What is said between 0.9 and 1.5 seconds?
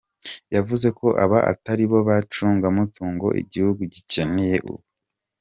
ko aba